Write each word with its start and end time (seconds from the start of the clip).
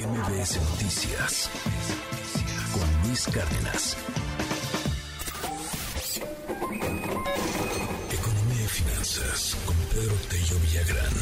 MBS 0.00 0.56
Noticias 0.70 1.50
con 2.72 3.06
Luis 3.06 3.26
Cárdenas. 3.26 3.98
Economía 8.10 8.64
y 8.64 8.68
finanzas 8.68 9.56
con 9.66 9.76
Pedro 9.92 10.14
Tello 10.30 10.56
Villagrán. 10.62 11.12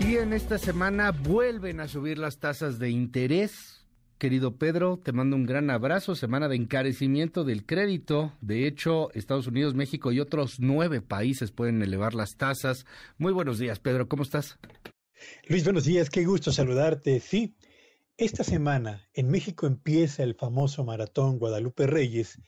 Y 0.00 0.16
en 0.16 0.32
esta 0.32 0.58
semana 0.58 1.12
vuelven 1.12 1.78
a 1.78 1.86
subir 1.86 2.18
las 2.18 2.38
tasas 2.38 2.80
de 2.80 2.90
interés 2.90 3.86
querido 4.18 4.56
Pedro. 4.56 4.98
Te 5.00 5.12
mando 5.12 5.36
un 5.36 5.46
gran 5.46 5.70
abrazo. 5.70 6.16
Semana 6.16 6.48
de 6.48 6.56
encarecimiento 6.56 7.44
del 7.44 7.66
crédito. 7.66 8.32
De 8.40 8.66
hecho, 8.66 9.12
Estados 9.12 9.46
Unidos, 9.46 9.74
México 9.74 10.10
y 10.10 10.18
otros 10.18 10.58
nueve 10.58 11.02
países 11.02 11.52
pueden 11.52 11.82
elevar 11.82 12.14
las 12.14 12.36
tasas. 12.36 12.84
Muy 13.16 13.32
buenos 13.32 13.58
días, 13.58 13.78
Pedro. 13.78 14.08
¿Cómo 14.08 14.24
estás? 14.24 14.58
Luis, 15.46 15.64
buenos 15.64 15.84
días. 15.84 16.10
Qué 16.10 16.24
gusto 16.24 16.52
saludarte. 16.52 17.20
Sí, 17.20 17.54
esta 18.16 18.44
semana 18.44 19.08
en 19.12 19.28
México 19.30 19.66
empieza 19.66 20.22
el 20.22 20.34
famoso 20.34 20.84
maratón 20.84 21.38
Guadalupe 21.38 21.86
Reyes. 21.86 22.40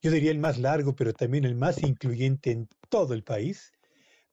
Yo 0.00 0.10
diría 0.10 0.30
el 0.30 0.38
más 0.38 0.58
largo, 0.58 0.94
pero 0.94 1.12
también 1.12 1.44
el 1.44 1.54
más 1.54 1.82
incluyente 1.82 2.50
en 2.50 2.68
todo 2.88 3.14
el 3.14 3.24
país. 3.24 3.72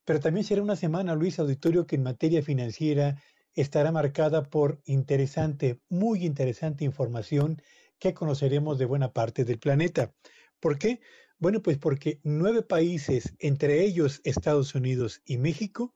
Pero 0.05 0.19
también 0.19 0.43
será 0.43 0.61
una 0.61 0.75
semana, 0.75 1.15
Luis 1.15 1.39
Auditorio, 1.39 1.85
que 1.85 1.95
en 1.95 2.03
materia 2.03 2.41
financiera 2.41 3.21
estará 3.53 3.91
marcada 3.91 4.43
por 4.43 4.81
interesante, 4.85 5.79
muy 5.89 6.25
interesante 6.25 6.85
información 6.85 7.61
que 7.99 8.13
conoceremos 8.13 8.77
de 8.79 8.85
buena 8.85 9.13
parte 9.13 9.45
del 9.45 9.59
planeta. 9.59 10.13
¿Por 10.59 10.77
qué? 10.77 10.99
Bueno, 11.37 11.61
pues 11.61 11.77
porque 11.77 12.19
nueve 12.23 12.61
países, 12.61 13.33
entre 13.39 13.83
ellos 13.83 14.21
Estados 14.23 14.75
Unidos 14.75 15.21
y 15.25 15.37
México, 15.37 15.95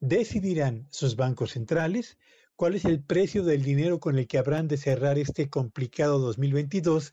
decidirán 0.00 0.86
sus 0.90 1.16
bancos 1.16 1.52
centrales 1.52 2.18
cuál 2.56 2.74
es 2.74 2.84
el 2.84 3.02
precio 3.02 3.44
del 3.44 3.62
dinero 3.62 4.00
con 4.00 4.18
el 4.18 4.26
que 4.26 4.38
habrán 4.38 4.68
de 4.68 4.76
cerrar 4.76 5.18
este 5.18 5.48
complicado 5.48 6.18
2022 6.18 7.10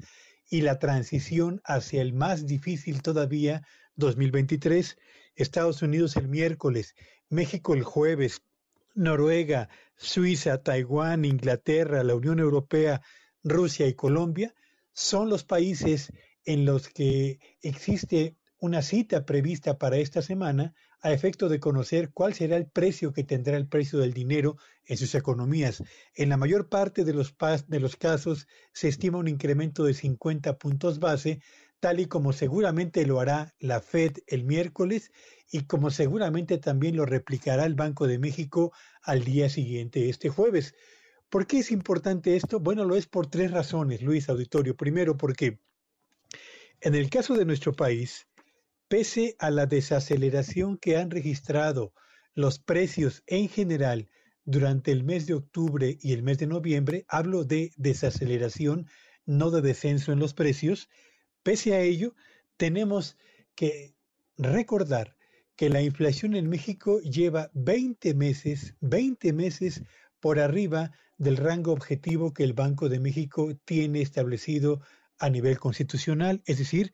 y 0.50 0.62
la 0.62 0.80
transición 0.80 1.62
hacia 1.66 2.02
el 2.02 2.14
más 2.14 2.46
difícil 2.46 3.02
todavía 3.02 3.66
2023. 3.96 4.98
Estados 5.36 5.82
Unidos 5.82 6.16
el 6.16 6.28
miércoles, 6.28 6.96
México 7.30 7.74
el 7.74 7.84
jueves, 7.84 8.42
Noruega, 8.94 9.70
Suiza, 9.98 10.62
Taiwán, 10.64 11.26
Inglaterra, 11.26 12.04
la 12.04 12.16
Unión 12.16 12.40
Europea, 12.40 13.02
Rusia 13.44 13.88
y 13.88 13.94
Colombia 13.94 14.56
son 14.94 15.30
los 15.30 15.44
países 15.44 16.12
en 16.46 16.66
los 16.66 16.88
que 16.90 17.40
existe 17.62 18.36
una 18.66 18.82
cita 18.82 19.26
prevista 19.26 19.78
para 19.78 19.98
esta 19.98 20.24
semana 20.24 20.74
a 21.00 21.14
efecto 21.14 21.50
de 21.50 21.60
conocer 21.60 22.10
cuál 22.12 22.34
será 22.34 22.58
el 22.58 22.66
precio 22.66 23.14
que 23.14 23.24
tendrá 23.24 23.58
el 23.58 23.68
precio 23.68 24.00
del 24.00 24.12
dinero 24.12 24.58
en 24.86 24.98
sus 24.98 25.14
economías. 25.14 25.84
En 26.16 26.30
la 26.30 26.38
mayor 26.38 26.68
parte 26.68 27.06
de 27.06 27.14
los, 27.14 27.36
de 27.68 27.80
los 27.80 27.96
casos 27.96 28.48
se 28.74 28.88
estima 28.88 29.20
un 29.20 29.28
incremento 29.28 29.84
de 29.84 29.94
50 29.94 30.58
puntos 30.58 30.98
base, 30.98 31.42
tal 31.80 32.00
y 32.00 32.08
como 32.08 32.34
seguramente 32.34 33.06
lo 33.06 33.20
hará 33.20 33.54
la 33.60 33.82
Fed 33.82 34.18
el 34.26 34.44
miércoles 34.46 35.12
y 35.52 35.66
como 35.66 35.92
seguramente 35.92 36.58
también 36.58 36.96
lo 36.96 37.06
replicará 37.06 37.66
el 37.66 37.76
Banco 37.76 38.08
de 38.08 38.18
México 38.18 38.74
al 39.04 39.24
día 39.24 39.48
siguiente, 39.48 40.10
este 40.10 40.30
jueves. 40.30 40.74
¿Por 41.30 41.46
qué 41.46 41.60
es 41.60 41.72
importante 41.72 42.36
esto? 42.36 42.60
Bueno, 42.60 42.84
lo 42.84 42.96
es 42.96 43.06
por 43.06 43.28
tres 43.28 43.52
razones, 43.52 44.02
Luis 44.02 44.28
Auditorio. 44.28 44.76
Primero, 44.76 45.18
porque 45.18 45.60
en 46.82 46.96
el 46.96 47.12
caso 47.12 47.36
de 47.36 47.46
nuestro 47.46 47.74
país, 47.74 48.28
pese 48.88 49.36
a 49.40 49.50
la 49.50 49.66
desaceleración 49.66 50.78
que 50.78 50.98
han 50.98 51.12
registrado 51.12 51.94
los 52.34 52.60
precios 52.60 53.24
en 53.28 53.50
general 53.50 54.10
durante 54.44 54.92
el 54.92 55.04
mes 55.04 55.26
de 55.26 55.34
octubre 55.34 55.98
y 56.02 56.14
el 56.14 56.22
mes 56.22 56.38
de 56.38 56.48
noviembre, 56.48 57.06
hablo 57.08 57.44
de 57.44 57.72
desaceleración, 57.78 58.88
no 59.26 59.50
de 59.50 59.62
descenso 59.62 60.12
en 60.12 60.20
los 60.20 60.34
precios, 60.34 60.90
pese 61.42 61.74
a 61.74 61.82
ello, 61.82 62.16
tenemos 62.58 63.18
que 63.56 63.96
recordar 64.38 65.16
que 65.56 65.70
la 65.70 65.82
inflación 65.82 66.36
en 66.36 66.50
México 66.50 67.00
lleva 67.00 67.50
20 67.54 68.14
meses, 68.14 68.76
20 68.82 69.34
meses 69.34 69.82
por 70.20 70.40
arriba 70.40 70.92
del 71.18 71.38
rango 71.38 71.72
objetivo 71.72 72.34
que 72.34 72.44
el 72.44 72.54
Banco 72.54 72.90
de 72.90 73.00
México 73.00 73.56
tiene 73.64 74.02
establecido 74.02 74.82
a 75.18 75.30
nivel 75.30 75.58
constitucional, 75.60 76.44
es 76.46 76.58
decir, 76.58 76.94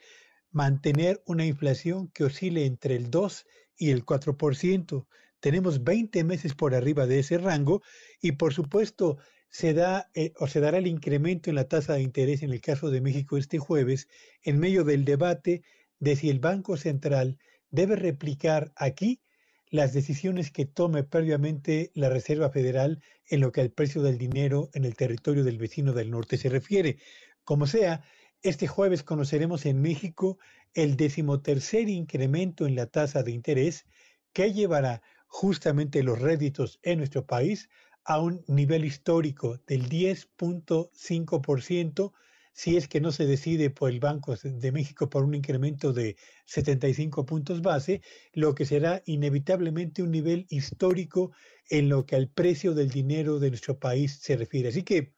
mantener 0.51 1.21
una 1.25 1.45
inflación 1.45 2.09
que 2.09 2.23
oscile 2.23 2.65
entre 2.65 2.95
el 2.95 3.09
2 3.09 3.45
y 3.77 3.91
el 3.91 4.05
4%. 4.05 5.07
Tenemos 5.39 5.83
20 5.83 6.23
meses 6.23 6.53
por 6.53 6.75
arriba 6.75 7.07
de 7.07 7.19
ese 7.19 7.37
rango 7.37 7.81
y 8.21 8.33
por 8.33 8.53
supuesto 8.53 9.17
se 9.49 9.73
da 9.73 10.09
eh, 10.13 10.33
o 10.37 10.47
se 10.47 10.59
dará 10.59 10.77
el 10.77 10.87
incremento 10.87 11.49
en 11.49 11.55
la 11.55 11.67
tasa 11.67 11.93
de 11.93 12.01
interés 12.01 12.43
en 12.43 12.51
el 12.51 12.61
caso 12.61 12.89
de 12.89 13.01
México 13.01 13.37
este 13.37 13.59
jueves 13.59 14.07
en 14.43 14.59
medio 14.59 14.83
del 14.83 15.03
debate 15.03 15.63
de 15.99 16.15
si 16.15 16.29
el 16.29 16.39
Banco 16.39 16.77
Central 16.77 17.37
debe 17.69 17.95
replicar 17.95 18.71
aquí 18.75 19.21
las 19.69 19.93
decisiones 19.93 20.51
que 20.51 20.65
tome 20.65 21.03
previamente 21.03 21.91
la 21.95 22.09
Reserva 22.09 22.49
Federal 22.49 23.01
en 23.27 23.39
lo 23.39 23.51
que 23.51 23.61
al 23.61 23.71
precio 23.71 24.01
del 24.01 24.17
dinero 24.17 24.69
en 24.73 24.83
el 24.83 24.95
territorio 24.95 25.43
del 25.43 25.57
vecino 25.57 25.93
del 25.93 26.11
norte 26.11 26.37
se 26.37 26.49
refiere. 26.49 26.97
Como 27.45 27.67
sea, 27.67 28.03
este 28.43 28.67
jueves 28.67 29.03
conoceremos 29.03 29.65
en 29.65 29.81
México 29.81 30.37
el 30.73 30.97
decimotercer 30.97 31.89
incremento 31.89 32.65
en 32.65 32.75
la 32.75 32.87
tasa 32.87 33.23
de 33.23 33.31
interés 33.31 33.85
que 34.33 34.53
llevará 34.53 35.01
justamente 35.27 36.03
los 36.03 36.19
réditos 36.19 36.79
en 36.83 36.99
nuestro 36.99 37.25
país 37.25 37.69
a 38.03 38.19
un 38.19 38.43
nivel 38.47 38.85
histórico 38.85 39.57
del 39.67 39.89
10.5% 39.89 42.13
si 42.53 42.75
es 42.75 42.87
que 42.87 42.99
no 42.99 43.11
se 43.11 43.25
decide 43.25 43.69
por 43.69 43.89
el 43.89 43.99
Banco 43.99 44.35
de 44.35 44.71
México 44.71 45.09
por 45.09 45.23
un 45.23 45.35
incremento 45.35 45.93
de 45.93 46.17
75 46.45 47.25
puntos 47.25 47.61
base, 47.61 48.01
lo 48.33 48.55
que 48.55 48.65
será 48.65 49.01
inevitablemente 49.05 50.03
un 50.03 50.11
nivel 50.11 50.45
histórico 50.49 51.31
en 51.69 51.87
lo 51.87 52.05
que 52.05 52.17
al 52.17 52.27
precio 52.27 52.73
del 52.73 52.89
dinero 52.89 53.39
de 53.39 53.49
nuestro 53.49 53.79
país 53.79 54.19
se 54.21 54.35
refiere. 54.35 54.69
Así 54.69 54.83
que 54.83 55.13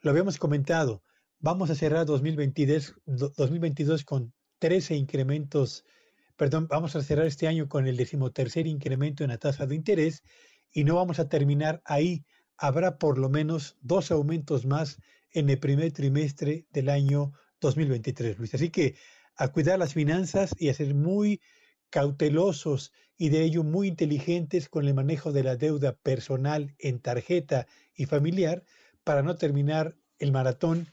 lo 0.00 0.10
habíamos 0.10 0.38
comentado, 0.38 1.02
vamos 1.40 1.70
a 1.70 1.74
cerrar 1.74 2.06
2022, 2.06 2.94
2022 3.06 4.04
con 4.04 4.32
13 4.58 4.94
incrementos, 4.94 5.84
perdón, 6.36 6.68
vamos 6.68 6.94
a 6.96 7.02
cerrar 7.02 7.26
este 7.26 7.48
año 7.48 7.68
con 7.68 7.86
el 7.86 7.96
decimotercer 7.96 8.66
incremento 8.66 9.24
en 9.24 9.30
la 9.30 9.38
tasa 9.38 9.66
de 9.66 9.74
interés 9.74 10.22
y 10.70 10.84
no 10.84 10.96
vamos 10.96 11.18
a 11.18 11.28
terminar 11.28 11.80
ahí. 11.84 12.24
Habrá 12.56 12.98
por 12.98 13.18
lo 13.18 13.30
menos 13.30 13.76
dos 13.80 14.10
aumentos 14.10 14.66
más 14.66 14.98
en 15.32 15.48
el 15.48 15.58
primer 15.58 15.92
trimestre 15.92 16.66
del 16.70 16.90
año 16.90 17.32
2023, 17.60 18.38
Luis. 18.38 18.54
Así 18.54 18.68
que 18.68 18.96
a 19.36 19.48
cuidar 19.48 19.78
las 19.78 19.94
finanzas 19.94 20.54
y 20.58 20.68
a 20.68 20.74
ser 20.74 20.94
muy 20.94 21.40
cautelosos 21.88 22.92
y 23.16 23.30
de 23.30 23.42
ello 23.42 23.64
muy 23.64 23.88
inteligentes 23.88 24.68
con 24.68 24.86
el 24.86 24.94
manejo 24.94 25.32
de 25.32 25.42
la 25.42 25.56
deuda 25.56 25.96
personal 25.96 26.74
en 26.78 27.00
tarjeta 27.00 27.66
y 27.94 28.04
familiar 28.04 28.64
para 29.04 29.22
no 29.22 29.36
terminar 29.36 29.96
el 30.18 30.32
maratón, 30.32 30.86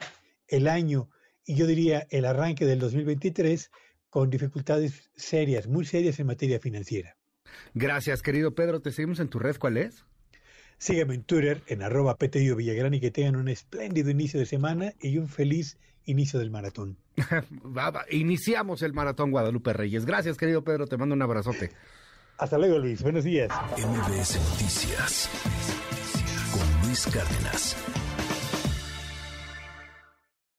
el 0.47 0.68
año 0.68 1.09
y 1.46 1.56
yo 1.56 1.66
diría 1.66 2.08
el 2.09 2.25
arranque 2.25 2.66
del 2.66 2.80
2023 2.80 3.72
con 4.09 4.30
dificultades 4.30 5.09
serias, 5.16 5.68
muy 5.68 5.85
serias 5.85 6.19
en 6.19 6.28
materia 6.28 6.59
financiera. 6.59 7.16
Gracias, 7.74 8.22
querido 8.22 8.56
Pedro. 8.56 8.81
Te 8.81 8.91
seguimos 8.91 9.19
en 9.19 9.30
tu 9.30 9.40
red. 9.40 9.57
¿Cuál 9.57 9.78
es? 9.78 10.06
Sígueme 10.78 11.16
en 11.16 11.24
Twitter 11.24 11.63
en 11.68 11.81
arroba 11.81 12.18
PTIO 12.18 12.56
Villagrán 12.56 12.94
y 12.94 13.00
que 13.00 13.12
tengan 13.12 13.36
un 13.36 13.47
espléndido 13.47 14.12
inicio 14.12 14.40
de 14.40 14.46
semana 14.46 14.94
y 15.02 15.18
un 15.18 15.28
feliz 15.28 15.78
inicio 16.06 16.40
del 16.40 16.52
maratón. 16.52 16.97
Iniciamos 18.12 18.81
el 18.84 18.94
maratón 18.94 19.31
Guadalupe 19.31 19.74
Reyes. 19.74 20.06
Gracias, 20.06 20.38
querido 20.38 20.63
Pedro. 20.63 20.88
Te 20.88 20.97
mando 20.97 21.16
un 21.16 21.22
abrazote. 21.22 21.72
Hasta 22.38 22.57
luego, 22.57 22.78
Luis. 22.78 23.02
Buenos 23.02 23.24
días. 23.24 23.50
MBS 23.78 24.40
Noticias 24.52 25.30
con 26.51 26.88
Luis 26.88 27.07
Cárdenas. 27.07 27.75